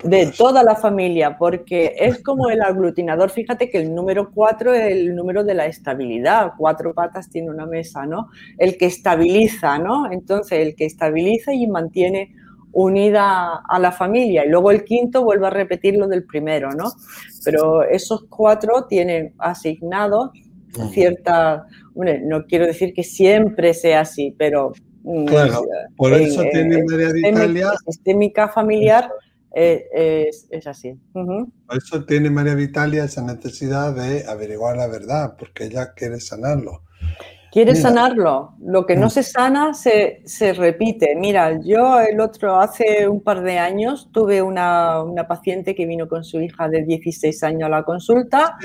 de 0.06 0.28
toda 0.28 0.64
la 0.64 0.78
familia, 0.78 1.38
porque 1.38 1.94
es 2.00 2.24
como 2.24 2.50
el 2.50 2.62
aglutinador. 2.62 3.32
Fíjate 3.32 3.70
que 3.70 3.80
el 3.80 3.94
número 3.94 4.32
cuatro 4.32 4.74
es 4.74 4.94
el 4.94 5.14
número 5.14 5.44
de 5.44 5.56
la 5.56 5.66
estabilidad. 5.66 6.54
Cuatro 6.58 6.94
patas 6.94 7.30
tiene 7.30 7.50
una 7.50 7.66
mesa, 7.66 8.06
¿no? 8.06 8.30
El 8.58 8.78
que 8.78 8.86
estabiliza, 8.86 9.78
¿no? 9.78 10.10
Entonces, 10.10 10.60
el 10.60 10.74
que 10.74 10.86
estabiliza 10.86 11.54
y 11.54 11.68
mantiene 11.68 12.34
unida 12.72 13.62
a 13.68 13.80
la 13.80 13.92
familia. 13.92 14.46
Y 14.46 14.50
luego 14.50 14.72
el 14.72 14.84
quinto 14.84 15.24
vuelve 15.24 15.48
a 15.48 15.52
repetir 15.52 15.96
lo 15.96 16.08
del 16.08 16.24
primero, 16.24 16.72
¿no? 16.72 16.92
Pero 17.44 17.84
esos 17.84 18.26
cuatro 18.30 18.86
tienen 18.88 19.34
asignados 19.38 20.32
cierta, 20.92 21.66
no 21.96 22.46
quiero 22.46 22.66
decir 22.66 22.94
que 22.94 23.04
siempre 23.04 23.74
sea 23.74 24.02
así, 24.02 24.36
pero 24.38 24.74
mm, 25.04 25.26
claro, 25.26 25.62
por 25.96 26.14
eso 26.14 26.44
tiene 26.52 26.84
María 26.84 27.12
Vitalia. 27.12 27.72
Sistémica 27.86 28.48
familiar 28.48 29.12
eh, 29.56 30.30
es, 30.50 30.68
así. 30.68 30.94
Por 31.12 31.78
eso 31.78 32.06
tiene 32.06 32.30
María 32.30 32.56
Vitalia 32.56 33.04
esa 33.06 33.24
necesidad 33.24 33.94
de 33.94 34.26
averiguar 34.28 34.78
la 34.78 34.88
verdad, 34.88 35.36
porque 35.38 35.66
ella 35.66 35.94
quiere 35.94 36.20
sanarlo. 36.20 36.84
Quiere 37.52 37.76
sanarlo. 37.76 38.54
Lo 38.62 38.86
que 38.86 38.96
no 38.96 39.08
mm. 39.08 39.10
se 39.10 39.24
sana 39.24 39.74
se, 39.74 40.54
repite. 40.54 41.16
Mira, 41.16 41.60
yo 41.62 42.00
el 42.00 42.20
otro, 42.22 42.60
hace 42.60 43.08
un 43.08 43.22
par 43.22 43.42
de 43.42 43.58
años, 43.58 44.10
tuve 44.12 44.42
una, 44.42 45.04
paciente 45.28 45.74
que 45.74 45.86
vino 45.86 46.08
con 46.08 46.24
su 46.24 46.40
hija 46.42 46.70
de 46.70 46.84
16 46.84 47.44
años 47.44 47.64
a 47.64 47.70
la 47.70 47.84
consulta, 47.84 48.56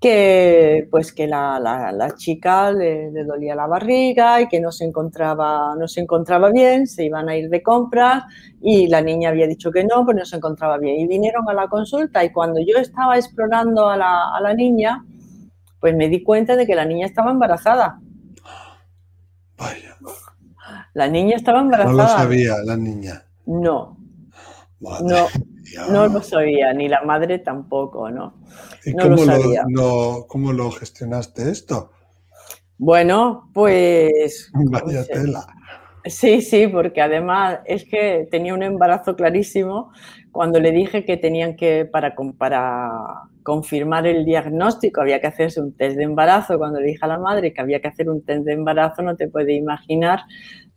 que 0.00 0.86
pues 0.90 1.12
que 1.14 1.26
la, 1.26 2.12
chica 2.16 2.70
le, 2.72 3.10
dolía 3.24 3.54
la 3.54 3.66
barriga 3.66 4.42
y 4.42 4.48
que 4.48 4.60
no 4.60 4.70
se, 4.70 4.84
encontraba, 4.84 5.74
no 5.78 5.88
se 5.88 6.02
encontraba 6.02 6.50
bien, 6.50 6.86
se 6.86 7.04
iban 7.04 7.30
a 7.30 7.36
ir 7.36 7.48
de 7.48 7.62
compras 7.62 8.24
y 8.60 8.86
la 8.88 9.00
niña 9.00 9.30
había 9.30 9.46
dicho 9.46 9.70
que 9.70 9.82
no, 9.82 10.04
pues 10.04 10.16
no 10.18 10.24
se 10.26 10.36
encontraba 10.36 10.76
bien. 10.76 11.00
Y 11.00 11.06
vinieron 11.06 11.48
a 11.48 11.54
la 11.54 11.68
consulta 11.68 12.22
y 12.22 12.30
cuando 12.32 12.60
yo 12.60 12.76
estaba 12.76 13.16
explorando 13.16 13.88
a 13.88 13.96
la, 13.96 14.34
a 14.34 14.40
la 14.42 14.52
niña, 14.52 15.02
pues 15.84 15.94
me 15.94 16.08
di 16.08 16.22
cuenta 16.22 16.56
de 16.56 16.66
que 16.66 16.74
la 16.74 16.86
niña 16.86 17.04
estaba 17.04 17.30
embarazada. 17.30 18.00
Vaya. 19.58 19.98
La 20.94 21.08
niña 21.08 21.36
estaba 21.36 21.60
embarazada. 21.60 21.92
No 21.92 22.02
lo 22.04 22.08
sabía 22.08 22.54
la 22.64 22.74
niña. 22.74 23.26
No. 23.44 23.98
no, 24.80 25.26
no 25.90 26.08
lo 26.08 26.22
sabía, 26.22 26.72
ni 26.72 26.88
la 26.88 27.02
madre 27.02 27.38
tampoco, 27.38 28.10
¿no? 28.10 28.40
¿Y 28.86 28.94
cómo, 28.94 29.26
lo, 29.68 30.26
cómo 30.26 30.54
lo 30.54 30.70
gestionaste 30.70 31.50
esto? 31.50 31.92
Bueno, 32.78 33.50
pues. 33.52 34.50
Vaya 34.54 35.04
tela. 35.04 35.46
Sí, 36.06 36.40
sí, 36.40 36.66
porque 36.66 37.02
además 37.02 37.58
es 37.66 37.84
que 37.84 38.26
tenía 38.30 38.54
un 38.54 38.62
embarazo 38.62 39.16
clarísimo 39.16 39.92
cuando 40.32 40.60
le 40.60 40.72
dije 40.72 41.04
que 41.04 41.18
tenían 41.18 41.56
que, 41.56 41.84
para, 41.84 42.14
para 42.38 43.28
confirmar 43.44 44.06
el 44.06 44.24
diagnóstico, 44.24 45.02
había 45.02 45.20
que 45.20 45.28
hacerse 45.28 45.60
un 45.60 45.76
test 45.76 45.96
de 45.96 46.02
embarazo. 46.02 46.58
Cuando 46.58 46.80
le 46.80 46.88
dije 46.88 47.04
a 47.04 47.08
la 47.08 47.18
madre 47.18 47.52
que 47.52 47.60
había 47.60 47.80
que 47.80 47.88
hacer 47.88 48.08
un 48.08 48.24
test 48.24 48.44
de 48.44 48.54
embarazo, 48.54 49.02
no 49.02 49.14
te 49.16 49.28
puedes 49.28 49.56
imaginar 49.56 50.20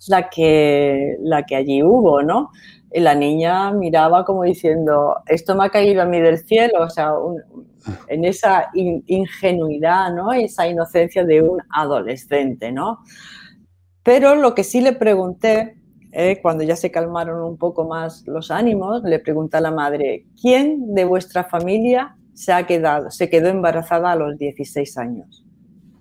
la 0.07 0.29
que, 0.29 1.15
la 1.21 1.43
que 1.45 1.55
allí 1.55 1.81
hubo, 1.81 2.21
¿no? 2.21 2.51
La 2.91 3.15
niña 3.15 3.71
miraba 3.71 4.25
como 4.25 4.43
diciendo, 4.43 5.15
esto 5.27 5.55
me 5.55 5.65
ha 5.65 5.69
caído 5.69 6.01
a 6.01 6.05
mí 6.05 6.19
del 6.19 6.39
cielo, 6.39 6.81
o 6.81 6.89
sea, 6.89 7.13
en 8.09 8.25
esa 8.25 8.69
ingenuidad, 8.74 10.13
¿no? 10.13 10.33
Esa 10.33 10.67
inocencia 10.67 11.24
de 11.24 11.41
un 11.41 11.62
adolescente, 11.69 12.74
¿no? 12.74 13.00
Pero 14.03 14.36
lo 14.36 14.53
que 14.53 14.65
sí 14.65 14.81
le 14.81 14.91
pregunté, 14.91 15.77
eh, 16.12 16.39
cuando 16.41 16.65
ya 16.65 16.75
se 16.75 16.91
calmaron 16.91 17.41
un 17.43 17.57
poco 17.57 17.86
más 17.86 18.27
los 18.27 18.51
ánimos, 18.51 19.03
le 19.03 19.19
pregunté 19.19 19.55
a 19.55 19.62
la 19.62 19.71
madre, 19.71 20.25
¿quién 20.41 20.93
de 20.93 21.05
vuestra 21.05 21.45
familia 21.45 22.16
se 22.38 22.53
ha 22.53 22.67
quedado, 22.67 23.10
se 23.10 23.32
quedó 23.32 23.48
embarazada 23.48 24.12
a 24.12 24.15
los 24.15 24.38
16 24.38 24.98
años? 25.00 25.44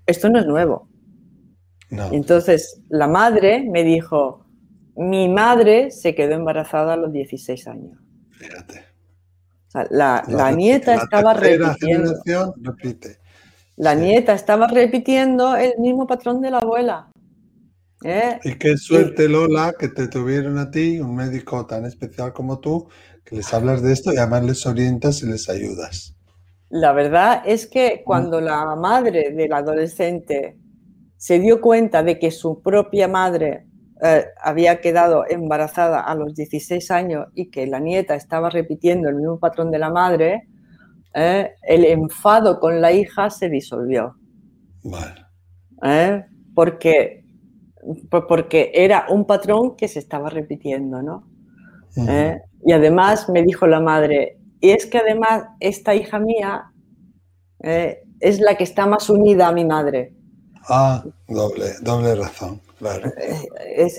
Esto 0.04 0.28
no 0.28 0.38
es 0.38 0.46
nuevo. 0.46 0.86
Entonces, 2.12 2.82
la 2.90 3.08
madre 3.08 3.66
me 3.66 3.84
dijo, 3.84 4.44
mi 4.96 5.30
madre 5.30 5.90
se 5.90 6.14
quedó 6.14 6.34
embarazada 6.34 6.92
a 6.92 6.96
los 6.98 7.10
16 7.10 7.68
años. 7.68 7.98
Fíjate. 8.32 8.84
la, 9.90 10.52
nieta 10.54 10.96
estaba 10.96 11.32
repitiendo. 11.32 12.12
La 13.76 13.94
nieta 13.94 14.34
estaba 14.34 14.66
repitiendo 14.66 15.56
el 15.56 15.78
mismo 15.78 16.06
patrón 16.06 16.42
de 16.42 16.50
la 16.50 16.58
abuela. 16.58 17.10
¿eh? 18.04 18.40
Y 18.44 18.56
qué 18.56 18.76
suerte, 18.76 19.26
Lola, 19.26 19.74
que 19.78 19.88
te 19.88 20.08
tuvieron 20.08 20.58
a 20.58 20.70
ti, 20.70 21.00
un 21.00 21.16
médico 21.16 21.64
tan 21.64 21.86
especial 21.86 22.34
como 22.34 22.58
tú, 22.58 22.88
que 23.24 23.36
les 23.36 23.54
hablas 23.54 23.80
de 23.80 23.94
esto 23.94 24.12
y 24.12 24.18
además 24.18 24.44
les 24.44 24.66
orientas 24.66 25.22
y 25.22 25.26
les 25.26 25.48
ayudas. 25.48 26.15
La 26.68 26.92
verdad 26.92 27.42
es 27.44 27.66
que 27.66 28.02
cuando 28.04 28.40
la 28.40 28.74
madre 28.74 29.30
del 29.30 29.52
adolescente 29.52 30.58
se 31.16 31.38
dio 31.38 31.60
cuenta 31.60 32.02
de 32.02 32.18
que 32.18 32.30
su 32.30 32.60
propia 32.60 33.08
madre 33.08 33.66
eh, 34.02 34.26
había 34.42 34.80
quedado 34.80 35.24
embarazada 35.28 36.00
a 36.00 36.14
los 36.14 36.34
16 36.34 36.90
años 36.90 37.28
y 37.34 37.50
que 37.50 37.66
la 37.66 37.80
nieta 37.80 38.14
estaba 38.14 38.50
repitiendo 38.50 39.08
el 39.08 39.16
mismo 39.16 39.38
patrón 39.38 39.70
de 39.70 39.78
la 39.78 39.90
madre, 39.90 40.48
eh, 41.14 41.54
el 41.62 41.84
enfado 41.86 42.60
con 42.60 42.80
la 42.80 42.92
hija 42.92 43.30
se 43.30 43.48
disolvió. 43.48 44.16
Eh, 45.82 46.24
porque, 46.54 47.24
porque 48.10 48.72
era 48.74 49.06
un 49.08 49.24
patrón 49.24 49.76
que 49.76 49.88
se 49.88 49.98
estaba 49.98 50.30
repitiendo, 50.30 51.02
¿no? 51.02 51.28
y 52.62 52.72
además 52.72 53.30
me 53.30 53.42
dijo 53.42 53.66
la 53.66 53.80
madre, 53.80 54.36
y 54.66 54.70
es 54.72 54.86
que 54.86 54.98
además 54.98 55.44
esta 55.60 55.94
hija 55.94 56.18
mía 56.18 56.72
es 57.60 58.40
la 58.40 58.56
que 58.56 58.64
está 58.64 58.84
más 58.84 59.08
unida 59.08 59.46
a 59.46 59.52
mi 59.52 59.64
madre. 59.64 60.12
Ah, 60.68 61.04
doble, 61.28 61.66
doble 61.82 62.16
razón. 62.16 62.60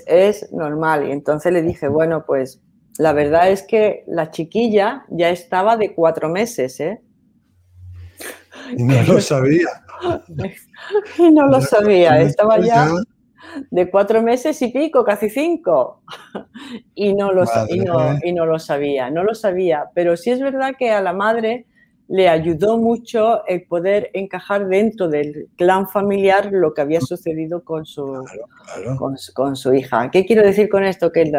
Es, 0.06 0.52
normal. 0.52 1.08
Y 1.08 1.12
entonces 1.12 1.54
le 1.54 1.62
dije, 1.62 1.88
bueno, 1.88 2.26
pues 2.26 2.60
la 2.98 3.14
verdad 3.14 3.50
es 3.50 3.62
que 3.62 4.04
la 4.06 4.30
chiquilla 4.30 5.06
ya 5.08 5.30
estaba 5.30 5.78
de 5.78 5.94
cuatro 5.94 6.28
meses, 6.28 6.78
¿eh? 6.80 7.00
Y 8.76 8.82
no 8.82 9.02
lo 9.04 9.20
sabía. 9.22 9.68
y 11.18 11.30
no 11.30 11.46
lo 11.46 11.62
sabía, 11.62 12.20
estaba 12.20 12.58
ya 12.60 12.90
de 13.70 13.90
cuatro 13.90 14.22
meses 14.22 14.60
y 14.62 14.68
pico, 14.68 15.04
casi 15.04 15.30
cinco. 15.30 16.02
y, 16.94 17.14
no 17.14 17.32
lo, 17.32 17.44
y, 17.68 17.80
no, 17.80 18.18
y 18.22 18.32
no 18.32 18.46
lo 18.46 18.58
sabía, 18.58 19.10
no 19.10 19.24
lo 19.24 19.34
sabía. 19.34 19.86
Pero 19.94 20.16
sí 20.16 20.30
es 20.30 20.40
verdad 20.40 20.74
que 20.78 20.90
a 20.90 21.00
la 21.00 21.12
madre 21.12 21.66
le 22.08 22.28
ayudó 22.28 22.78
mucho 22.78 23.46
el 23.46 23.64
poder 23.64 24.10
encajar 24.14 24.66
dentro 24.66 25.08
del 25.08 25.48
clan 25.56 25.88
familiar 25.88 26.50
lo 26.50 26.72
que 26.72 26.80
había 26.80 27.02
sucedido 27.02 27.62
con 27.62 27.84
su, 27.84 28.24
Con, 29.34 29.56
su 29.56 29.74
hija. 29.74 30.10
¿Qué 30.10 30.24
quiero 30.24 30.42
decir 30.42 30.70
con 30.70 30.84
esto? 30.84 31.12
Que 31.12 31.30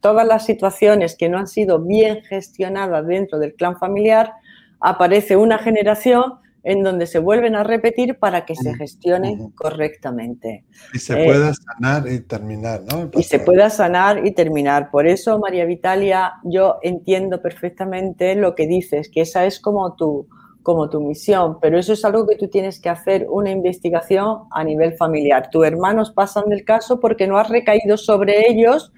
todas 0.00 0.26
las 0.26 0.44
situaciones 0.44 1.16
que 1.16 1.30
no 1.30 1.38
han 1.38 1.48
sido 1.48 1.80
bien 1.80 2.22
gestionadas 2.24 3.06
dentro 3.06 3.38
del 3.38 3.54
clan 3.54 3.78
familiar, 3.78 4.32
aparece 4.80 5.36
una 5.36 5.58
generación 5.58 6.34
en 6.68 6.82
donde 6.82 7.06
se 7.06 7.18
vuelven 7.18 7.54
a 7.54 7.64
repetir 7.64 8.18
para 8.18 8.44
que 8.44 8.54
se 8.54 8.74
gestionen 8.74 9.52
correctamente. 9.52 10.66
Y 10.92 10.98
se 10.98 11.16
pueda 11.16 11.48
eh, 11.48 11.54
sanar 11.54 12.12
y 12.12 12.20
terminar, 12.20 12.82
¿no? 12.82 13.10
Y 13.14 13.22
se 13.22 13.38
pueda 13.38 13.70
sanar 13.70 14.26
y 14.26 14.32
terminar. 14.32 14.90
Por 14.90 15.06
eso, 15.06 15.38
María 15.38 15.64
Vitalia, 15.64 16.34
yo 16.44 16.76
entiendo 16.82 17.40
perfectamente 17.40 18.34
lo 18.34 18.54
que 18.54 18.66
dices, 18.66 19.08
que 19.08 19.22
esa 19.22 19.46
es 19.46 19.60
como 19.60 19.94
tu, 19.94 20.28
como 20.62 20.90
tu 20.90 21.00
misión, 21.00 21.58
pero 21.58 21.78
eso 21.78 21.94
es 21.94 22.04
algo 22.04 22.26
que 22.26 22.36
tú 22.36 22.48
tienes 22.48 22.78
que 22.78 22.90
hacer 22.90 23.26
una 23.30 23.50
investigación 23.50 24.40
a 24.50 24.62
nivel 24.62 24.92
familiar. 24.92 25.48
Tus 25.50 25.64
hermanos 25.64 26.10
pasan 26.10 26.50
del 26.50 26.66
caso 26.66 27.00
porque 27.00 27.26
no 27.26 27.38
ha 27.38 27.44
recaído 27.44 27.96
sobre 27.96 28.50
ellos, 28.50 28.92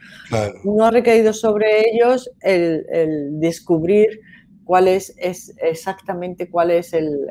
no 0.64 0.86
ha 0.86 0.90
recaído 0.90 1.32
sobre 1.32 1.88
ellos 1.88 2.28
el, 2.40 2.84
el 2.90 3.38
descubrir 3.38 4.22
cuál 4.70 4.86
es, 4.86 5.12
es 5.18 5.52
exactamente 5.60 6.48
cuál 6.48 6.70
es 6.70 6.92
el, 6.92 7.26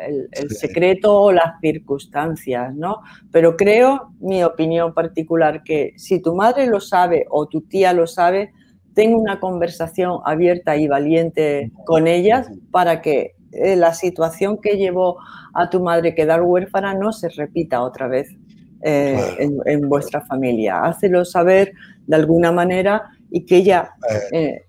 secreto 0.49 1.21
o 1.21 1.31
las 1.31 1.57
circunstancias, 1.61 2.75
¿no? 2.75 2.97
Pero 3.31 3.55
creo, 3.55 4.11
mi 4.19 4.43
opinión 4.43 4.93
particular, 4.93 5.63
que 5.63 5.93
si 5.95 6.19
tu 6.19 6.35
madre 6.35 6.67
lo 6.67 6.81
sabe 6.81 7.25
o 7.29 7.47
tu 7.47 7.61
tía 7.61 7.93
lo 7.93 8.07
sabe, 8.07 8.51
tenga 8.93 9.15
una 9.15 9.39
conversación 9.39 10.19
abierta 10.25 10.75
y 10.75 10.89
valiente 10.89 11.71
con 11.85 12.07
ellas 12.07 12.49
para 12.71 13.01
que 13.01 13.35
eh, 13.53 13.77
la 13.77 13.93
situación 13.93 14.57
que 14.57 14.75
llevó 14.75 15.15
a 15.53 15.69
tu 15.69 15.79
madre 15.81 16.15
quedar 16.15 16.41
huérfana 16.41 16.93
no 16.93 17.13
se 17.13 17.29
repita 17.29 17.83
otra 17.83 18.09
vez 18.09 18.35
eh, 18.81 19.17
en, 19.65 19.87
vuestra 19.87 20.19
familia. 20.25 20.83
Hácelo 20.83 21.23
saber 21.23 21.71
de 22.05 22.17
alguna 22.17 22.51
manera 22.51 23.11
y 23.31 23.45
que 23.45 23.55
ella 23.55 23.91
eh, 24.33 24.65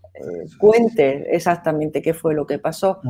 cuente 0.59 1.35
exactamente 1.35 2.03
qué 2.03 2.15
fue 2.15 2.35
lo 2.35 2.47
que 2.47 2.59
pasó 2.59 3.01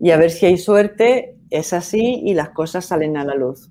y 0.00 0.10
a 0.10 0.16
ver 0.16 0.30
si 0.30 0.46
hay 0.46 0.58
suerte, 0.58 1.36
es 1.50 1.72
así 1.72 2.22
y 2.24 2.34
las 2.34 2.50
cosas 2.50 2.86
salen 2.86 3.16
a 3.16 3.24
la 3.24 3.34
luz. 3.34 3.70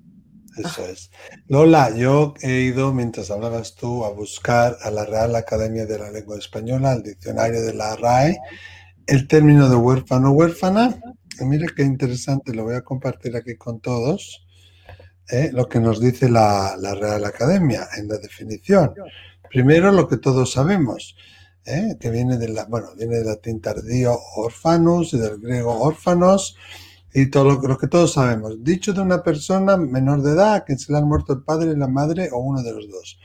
Eso 0.56 0.84
es. 0.86 1.10
Lola, 1.46 1.94
yo 1.94 2.34
he 2.42 2.62
ido, 2.62 2.92
mientras 2.92 3.30
hablabas 3.30 3.76
tú, 3.76 4.04
a 4.04 4.10
buscar 4.10 4.76
a 4.82 4.90
la 4.90 5.04
Real 5.04 5.36
Academia 5.36 5.86
de 5.86 5.98
la 5.98 6.10
Lengua 6.10 6.36
Española, 6.36 6.92
al 6.92 7.02
diccionario 7.02 7.62
de 7.62 7.74
la 7.74 7.94
RAE, 7.96 8.38
el 9.06 9.28
término 9.28 9.68
de 9.68 9.76
huérfano 9.76 10.32
huérfana. 10.32 10.98
Y 11.40 11.44
mira 11.44 11.66
qué 11.74 11.84
interesante, 11.84 12.52
lo 12.52 12.64
voy 12.64 12.74
a 12.74 12.82
compartir 12.82 13.36
aquí 13.36 13.54
con 13.54 13.80
todos, 13.80 14.44
¿eh? 15.30 15.50
lo 15.52 15.68
que 15.68 15.78
nos 15.78 16.00
dice 16.00 16.28
la, 16.28 16.74
la 16.76 16.94
Real 16.94 17.24
Academia 17.24 17.86
en 17.96 18.08
la 18.08 18.18
definición. 18.18 18.92
Primero, 19.48 19.92
lo 19.92 20.08
que 20.08 20.16
todos 20.16 20.52
sabemos, 20.52 21.14
¿eh? 21.68 21.96
que 22.00 22.10
viene 22.10 22.38
de 22.38 22.48
la, 22.48 22.64
bueno, 22.64 22.88
viene 22.96 23.16
del 23.16 23.26
latín 23.26 23.60
tardío 23.60 24.18
orfanus 24.36 25.12
y 25.12 25.18
del 25.18 25.38
griego 25.38 25.78
órfanos 25.78 26.56
y 27.12 27.26
todo 27.30 27.60
lo, 27.60 27.78
que 27.78 27.88
todos 27.88 28.14
sabemos. 28.14 28.62
Dicho 28.62 28.92
de 28.92 29.00
una 29.00 29.22
persona 29.22 29.76
menor 29.76 30.22
de 30.22 30.32
edad 30.32 30.54
a 30.54 30.64
quien 30.64 30.78
se 30.78 30.92
le 30.92 30.98
han 30.98 31.08
muerto 31.08 31.32
el 31.32 31.42
padre 31.42 31.72
y 31.72 31.76
la 31.76 31.88
madre 31.88 32.30
o 32.32 32.38
uno 32.38 32.62
de 32.62 32.72
los 32.72 32.88
dos. 32.88 33.18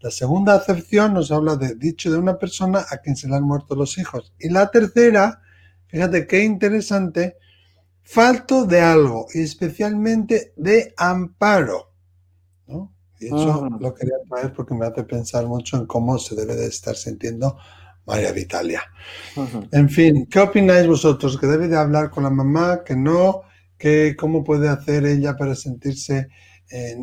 La 0.00 0.10
segunda 0.10 0.54
acepción 0.54 1.14
nos 1.14 1.32
habla 1.32 1.56
de 1.56 1.74
dicho 1.74 2.10
de 2.10 2.18
una 2.18 2.38
persona 2.38 2.84
a 2.88 2.98
quien 2.98 3.16
se 3.16 3.28
le 3.28 3.34
han 3.34 3.42
muerto 3.42 3.74
los 3.74 3.98
hijos. 3.98 4.32
Y 4.38 4.48
la 4.48 4.70
tercera, 4.70 5.42
fíjate 5.88 6.26
qué 6.26 6.44
interesante, 6.44 7.36
falto 8.02 8.64
de 8.64 8.80
algo 8.80 9.26
y 9.34 9.42
especialmente 9.42 10.52
de 10.56 10.94
amparo. 10.96 11.88
Y 13.20 13.26
eso 13.26 13.68
lo 13.80 13.94
quería 13.94 14.14
traer 14.28 14.52
porque 14.52 14.74
me 14.74 14.86
hace 14.86 15.02
pensar 15.02 15.44
mucho 15.46 15.76
en 15.76 15.86
cómo 15.86 16.18
se 16.18 16.36
debe 16.36 16.54
de 16.54 16.66
estar 16.66 16.94
sintiendo 16.94 17.58
María 18.08 18.32
Vitalia. 18.32 18.82
En 19.70 19.88
fin, 19.90 20.26
¿qué 20.26 20.40
opináis 20.40 20.86
vosotros? 20.86 21.38
¿Que 21.38 21.46
debe 21.46 21.68
de 21.68 21.76
hablar 21.76 22.10
con 22.10 22.24
la 22.24 22.30
mamá? 22.30 22.82
¿Que 22.82 22.96
no? 22.96 23.42
¿Que 23.76 24.16
¿Cómo 24.16 24.42
puede 24.42 24.68
hacer 24.68 25.04
ella 25.04 25.36
para 25.36 25.54
sentirse 25.54 26.28
eh, 26.70 26.96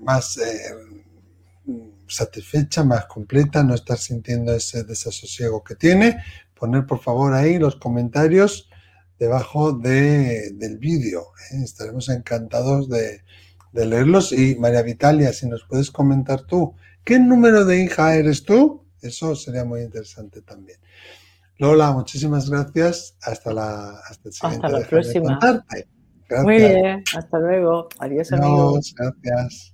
más 0.00 0.36
eh, 0.36 0.60
satisfecha, 2.06 2.84
más 2.84 3.06
completa, 3.06 3.64
no 3.64 3.74
estar 3.74 3.96
sintiendo 3.96 4.52
ese 4.54 4.84
desasosiego 4.84 5.64
que 5.64 5.76
tiene? 5.76 6.18
Poner 6.54 6.84
por 6.84 7.00
favor 7.00 7.32
ahí 7.32 7.58
los 7.58 7.76
comentarios 7.76 8.68
debajo 9.18 9.72
del 9.72 10.78
vídeo. 10.78 11.28
¿eh? 11.52 11.62
Estaremos 11.64 12.10
encantados 12.10 12.90
de, 12.90 13.22
de 13.72 13.86
leerlos. 13.86 14.32
Y 14.32 14.56
María 14.56 14.82
Vitalia, 14.82 15.32
si 15.32 15.48
nos 15.48 15.64
puedes 15.64 15.90
comentar 15.90 16.42
tú, 16.42 16.74
¿qué 17.02 17.18
número 17.18 17.64
de 17.64 17.82
hija 17.82 18.14
eres 18.14 18.44
tú? 18.44 18.79
Eso 19.02 19.34
sería 19.34 19.64
muy 19.64 19.82
interesante 19.82 20.42
también. 20.42 20.78
Lola, 21.58 21.92
muchísimas 21.92 22.48
gracias. 22.48 23.16
Hasta 23.22 23.52
la, 23.52 23.90
hasta 24.08 24.28
el 24.28 24.32
siguiente. 24.32 24.66
Hasta 24.66 24.78
la 24.78 24.86
próxima. 24.86 25.38
Muy 26.42 26.56
bien, 26.56 27.02
hasta 27.16 27.38
luego. 27.38 27.88
Adiós, 27.98 28.32
amigos. 28.32 28.94
Gracias. 28.96 29.72